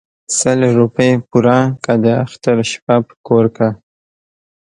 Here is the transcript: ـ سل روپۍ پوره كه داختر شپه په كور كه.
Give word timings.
ـ 0.23 0.37
سل 0.39 0.59
روپۍ 0.77 1.11
پوره 1.29 1.59
كه 1.83 1.93
داختر 2.05 2.57
شپه 2.71 2.95
په 3.07 3.13
كور 3.27 3.45
كه. 3.57 3.67